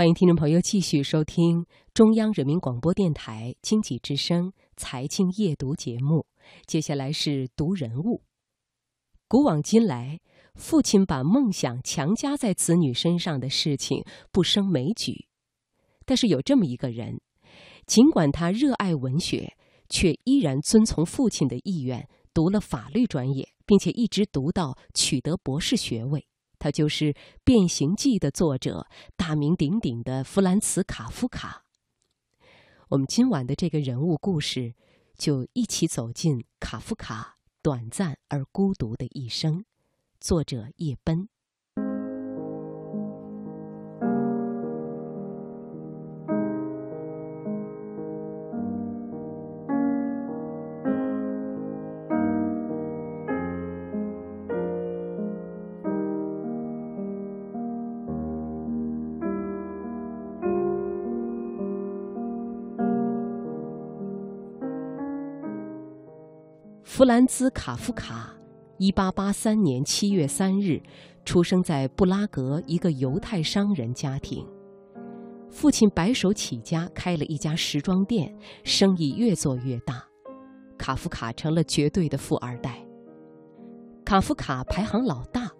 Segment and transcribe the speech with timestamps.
[0.00, 6.24] 欢迎听众朋友继续收听中央人民广播电台经济之声财经夜读节目。
[6.64, 8.22] 接下来是读人物。
[9.28, 10.18] 古往今来，
[10.54, 14.02] 父亲把梦想强加在子女身上的事情
[14.32, 15.26] 不胜枚举。
[16.06, 17.20] 但是有这么一个人，
[17.86, 19.52] 尽管他热爱文学，
[19.90, 26.26] 却依然遵从父亲的意愿，读了法律专业，并且一直读到取得博士学位。
[26.60, 28.86] 他就是《变形记》的作者，
[29.16, 31.64] 大名鼎鼎的弗兰茨·卡夫卡。
[32.90, 34.74] 我们今晚的这个人物故事，
[35.16, 39.64] 就一起走进卡夫卡短暂而孤独的一生。
[40.20, 41.28] 作者叶奔。
[67.00, 68.30] 弗兰兹·卡夫卡，
[68.76, 70.82] 一八八三年七月三日
[71.24, 74.46] 出生在布拉格一个犹太商人家庭。
[75.48, 80.04] 父亲白手起家开了一家时装店，生意越做越大，
[80.76, 82.86] 卡夫卡成了绝对的富二代。
[84.04, 85.50] 卡夫卡排行老大，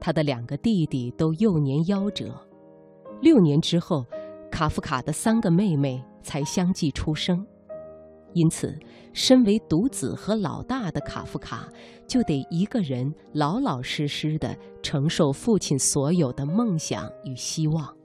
[0.00, 2.34] 他的两个弟弟都幼年夭折。
[3.20, 4.06] 六年之后，
[4.50, 7.46] 卡夫卡的三个妹妹才相继出生。
[8.36, 8.78] 因此，
[9.14, 11.66] 身为独子和老大的卡夫卡，
[12.06, 17.96] 就得一个人老老实实的承受父亲所有的梦想与希望。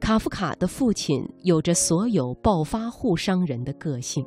[0.00, 4.26] 卡夫卡的父亲有着所有暴发户商人的个性，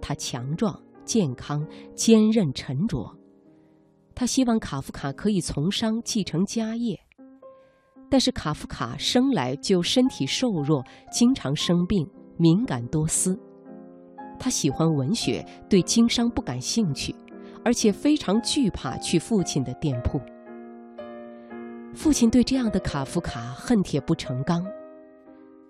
[0.00, 3.12] 他强壮、健康、坚韧、沉着。
[4.14, 6.96] 他希望卡夫卡可以从商继承家业，
[8.08, 13.36] 但是卡夫卡生来就身体瘦弱，经常生病，敏感多思。
[14.38, 17.14] 他喜欢文学，对经商不感兴趣，
[17.64, 20.20] 而且非常惧怕去父亲的店铺。
[21.94, 24.64] 父亲对这样的卡夫卡恨铁不成钢，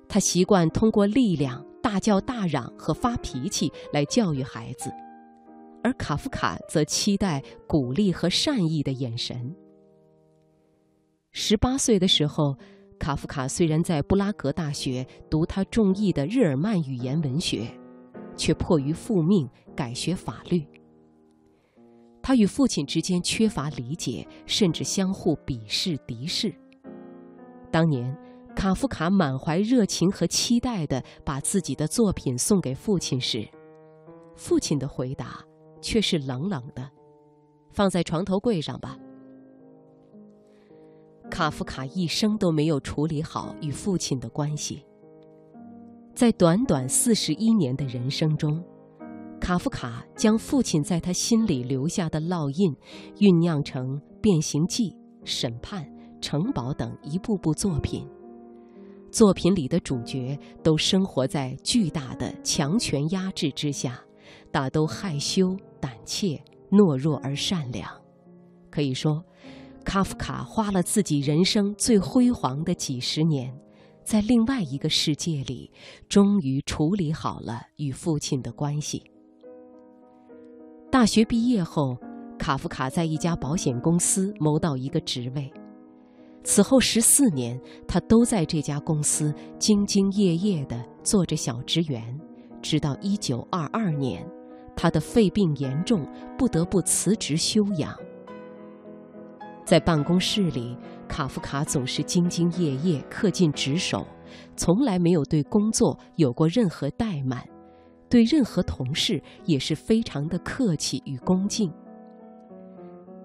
[0.08, 4.90] 他习惯通过力量、大叫大嚷和发脾气来教育孩子，
[5.82, 9.54] 而卡夫卡则期待鼓励和善意的眼神。
[11.30, 12.56] 十八岁的时候，
[12.98, 17.70] 卡夫卡虽然在布拉格大学读他中意的日耳曼语言文学。
[18.38, 20.66] 却迫于父命改学法律。
[22.22, 26.54] 他与父亲之间缺乏理解，甚至相互鄙视敌视。
[27.70, 28.16] 当年，
[28.54, 33.46] 卡夫卡满怀热情和期待地把自己的作品送给父亲时，
[34.36, 35.44] 父亲的回答
[35.80, 36.90] 却是冷冷的
[37.72, 38.96] ：“放在床头柜上吧。”
[41.30, 44.84] 卡夫卡一生都没有处理好与父亲的关系。
[46.18, 48.60] 在短短四十一年的人生中，
[49.40, 52.74] 卡夫卡将父亲在他心里留下的烙印
[53.18, 54.90] 酝酿成《变形记》
[55.22, 55.84] 《审判》
[56.20, 58.04] 《城堡》等一部部作品。
[59.12, 64.00] 作品里的主角都生活在巨大的强权压制之下，
[64.50, 66.36] 大都害羞、胆怯、
[66.68, 67.88] 懦弱而善良。
[68.70, 69.24] 可以说，
[69.84, 73.56] 卡夫卡花了自己人生最辉煌的几十年。
[74.08, 75.70] 在另外一个世界里，
[76.08, 79.02] 终于处理好了与父亲的关系。
[80.90, 81.94] 大学毕业后，
[82.38, 85.52] 卡夫卡在一家保险公司谋到一个职位。
[86.42, 92.18] 此后十四年，他都在这家公司兢兢业业地做着小职员，
[92.62, 94.26] 直到一九二二年，
[94.74, 96.02] 他的肺病严重，
[96.38, 97.94] 不得不辞职休养。
[99.66, 100.74] 在办公室里。
[101.08, 104.06] 卡夫卡总是兢兢业业、恪尽职守，
[104.54, 107.42] 从来没有对工作有过任何怠慢，
[108.08, 111.72] 对任何同事也是非常的客气与恭敬。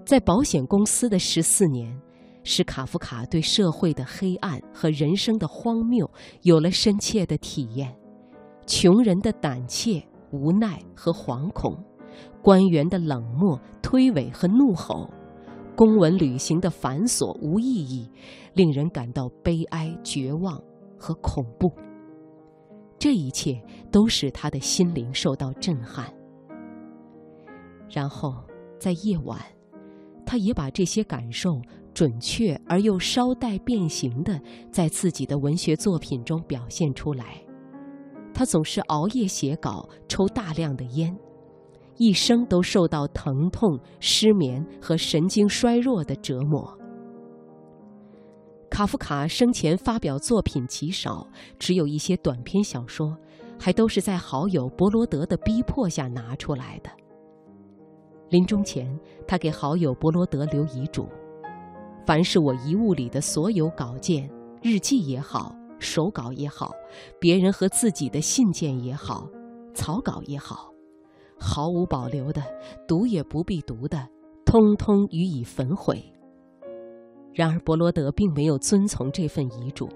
[0.05, 1.95] 在保险公司的十四年，
[2.43, 6.09] 使卡夫卡对社会的黑暗和人生的荒谬
[6.41, 7.95] 有了深切的体验：
[8.65, 11.77] 穷人的胆怯、无奈和惶恐，
[12.41, 15.09] 官员的冷漠、推诿和怒吼。
[15.75, 18.09] 公文旅行的繁琐无意义，
[18.53, 20.61] 令人感到悲哀、绝望
[20.97, 21.71] 和恐怖。
[22.99, 23.61] 这一切
[23.91, 26.13] 都使他的心灵受到震撼。
[27.89, 28.33] 然后，
[28.79, 29.39] 在夜晚，
[30.25, 31.61] 他也把这些感受
[31.93, 34.39] 准确而又稍带变形的，
[34.71, 37.41] 在自己的文学作品中表现出来。
[38.33, 41.15] 他总是熬夜写稿，抽大量的烟。
[41.97, 46.77] 一生都受到疼痛、失眠和神经衰弱的折磨。
[48.69, 51.27] 卡夫卡生前发表作品极少，
[51.59, 53.15] 只有一些短篇小说，
[53.59, 56.89] 还都是在好友伯罗德的逼迫下拿出来的。
[58.29, 61.07] 临终前，他给好友伯罗德留遗嘱：
[62.05, 64.29] 凡是我遗物里的所有稿件、
[64.61, 65.55] 日记也好。
[65.79, 66.71] 手稿也好，
[67.19, 69.27] 别人和自己的信件也好，
[69.73, 70.72] 草稿也好，
[71.39, 72.41] 毫无保留的，
[72.87, 74.07] 读也不必读的，
[74.45, 76.03] 通通予以焚毁。
[77.33, 79.89] 然而伯罗德并没有遵从这份遗嘱，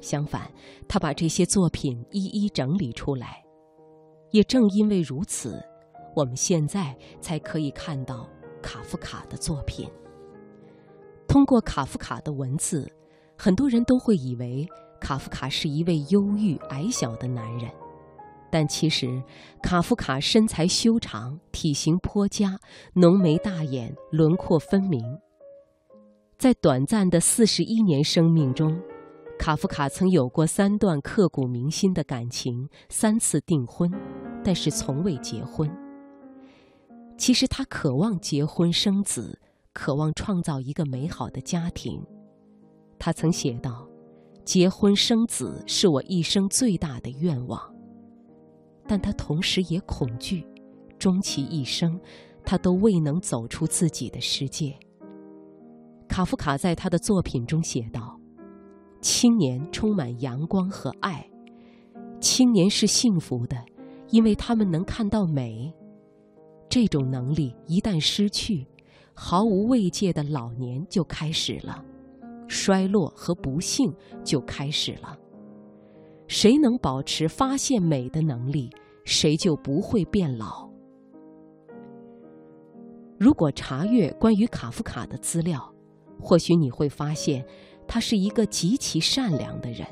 [0.00, 0.50] 相反，
[0.88, 3.42] 他把这些作品一一整理出来。
[4.30, 5.62] 也正因为如此，
[6.16, 8.28] 我们现在才可以看到
[8.62, 9.88] 卡夫卡的作品。
[11.28, 12.90] 通过卡夫卡的文字，
[13.36, 14.66] 很多人都会以为。
[15.00, 17.68] 卡夫卡是一位忧郁矮小的男人，
[18.52, 19.22] 但其实，
[19.62, 22.60] 卡夫卡身材修长，体型颇佳，
[22.92, 25.02] 浓眉大眼，轮廓分明。
[26.36, 28.78] 在短暂的四十一年生命中，
[29.38, 33.90] 卡夫卡曾有过三段刻骨铭心的感情，三次订婚，
[34.44, 35.74] 但是从未结婚。
[37.16, 39.40] 其实他渴望结婚生子，
[39.72, 42.04] 渴望创造一个美好的家庭。
[42.98, 43.88] 他曾写道。
[44.44, 47.62] 结婚生子是我一生最大的愿望，
[48.92, 50.46] 但他同时也恐惧，
[50.98, 51.98] 终其一生，
[52.44, 54.78] 他都未能走出自己的世界。
[56.06, 58.20] 卡夫卡在他的作品中写道
[59.00, 61.26] ：“青年充满阳光和爱，
[62.20, 63.56] 青年是幸福的，
[64.10, 65.72] 因为他们能看到美。
[66.68, 68.66] 这种能力一旦失去，
[69.14, 71.82] 毫无慰藉的老年就开始了。”
[72.46, 73.90] 衰落和不幸
[74.22, 75.16] 就开始了。
[76.28, 78.70] 谁能保持发现美的能力，
[79.04, 80.68] 谁就不会变老。
[83.18, 85.72] 如果查阅关于卡夫卡的资料，
[86.20, 87.44] 或许你会发现，
[87.86, 89.86] 他是一个极其善良的人。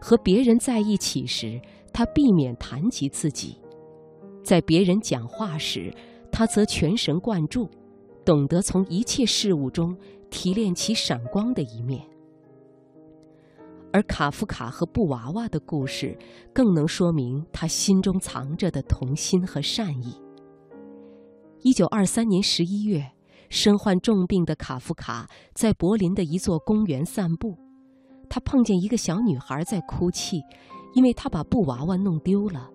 [0.00, 1.60] 和别人在一起时，
[1.92, 3.58] 他避免谈及自己；
[4.42, 5.94] 在别人讲话时，
[6.30, 7.68] 他则全神贯注，
[8.24, 9.96] 懂得从一切事物中。
[10.30, 12.04] 提炼其闪光的一面，
[13.94, 16.18] 而卡夫卡和布娃娃的故事
[16.52, 20.20] 更能说明他心中藏着的童心和善意。
[21.62, 23.12] 一九二三年十一月，
[23.48, 27.56] 身患重病的卡夫卡在柏林的一座公园散步，
[28.28, 30.42] 他碰见一个小女孩在哭泣，
[30.94, 32.68] 因为她把布娃娃弄丢了。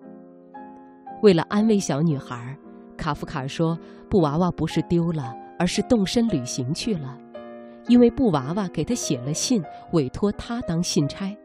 [1.22, 2.56] 为了安慰小女孩，
[2.96, 3.78] 卡夫卡说
[4.08, 7.18] ：“布娃娃不是丢了，而是动身旅行去了。”
[7.88, 9.62] 因为布娃娃给他写了信，
[9.92, 11.36] 委托他当信差。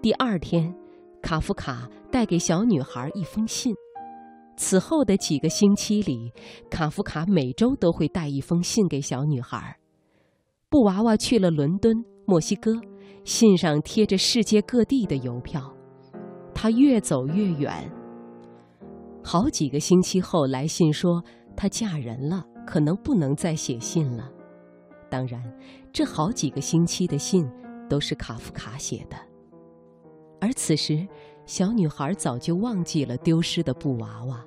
[0.00, 0.74] 第二天，
[1.22, 3.74] 卡夫卡带给小女孩一封信。
[4.56, 6.32] 此后的几个星期里，
[6.68, 9.76] 卡夫卡每周都会带一封信给小女孩。
[10.68, 11.94] 布娃娃去了伦敦、
[12.26, 12.72] 墨西哥，
[13.24, 15.72] 信上贴着世界各地的邮票。
[16.52, 17.72] 她越走越远。
[19.22, 21.22] 好几个星期后，来信说
[21.56, 24.28] 她嫁人了，可能不能再写信了。
[25.10, 25.42] 当然，
[25.92, 27.48] 这好几个星期的信
[27.88, 29.16] 都是卡夫卡写的。
[30.40, 31.06] 而此时，
[31.46, 34.44] 小女孩早就忘记了丢失的布娃娃，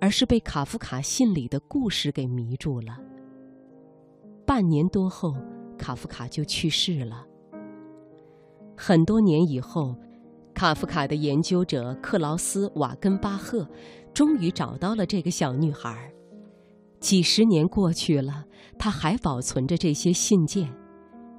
[0.00, 2.96] 而是被卡夫卡信里的故事给迷住了。
[4.46, 5.34] 半年多后，
[5.78, 7.26] 卡夫卡就去世了。
[8.76, 9.96] 很多年以后，
[10.54, 13.68] 卡夫卡的研究者克劳斯·瓦根巴赫
[14.12, 16.13] 终于找到了这个小女孩。
[17.04, 18.46] 几十年过去了，
[18.78, 20.72] 他还保存着这些信件，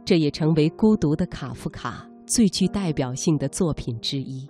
[0.05, 4.48] 这也成为孤独的卡夫卡最具代表性的作品之一。